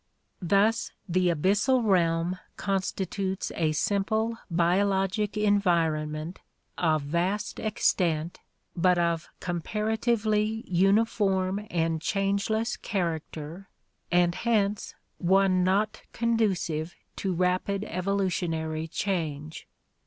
Thus 0.41 0.91
the 1.07 1.27
abyssal 1.27 1.85
realm 1.85 2.39
constitutes 2.57 3.51
a 3.55 3.71
simple 3.73 4.39
biologic 4.49 5.37
environ 5.37 6.09
ment 6.13 6.39
of 6.75 7.03
vast 7.03 7.59
extent 7.59 8.39
but 8.75 8.97
of 8.97 9.29
comparatively 9.39 10.63
uniform 10.65 11.67
and 11.69 12.01
changeless 12.01 12.77
character 12.77 13.69
and 14.11 14.33
hence 14.33 14.95
one 15.19 15.63
not 15.63 16.01
conducive 16.13 16.95
to 17.17 17.35
rapid 17.35 17.83
evolutionary 17.83 18.87
change. 18.87 19.67